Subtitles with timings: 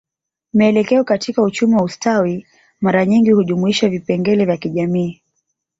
[0.53, 2.47] Mielekeo katika uchumi wa ustawi
[2.81, 5.21] mara nyingi hujumuisha vipengele vya kijamii